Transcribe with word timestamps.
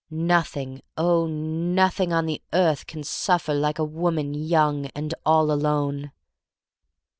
Nothing, 0.09 0.81
oh, 0.97 1.27
nothing 1.27 2.11
on 2.11 2.25
the 2.25 2.41
earth 2.53 2.87
can 2.87 3.03
suffer 3.03 3.53
like 3.53 3.77
a 3.77 3.83
woman 3.83 4.33
young 4.33 4.87
and 4.95 5.13
all 5.27 5.51
alone! 5.51 6.11